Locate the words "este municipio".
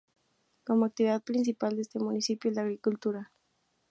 1.83-2.49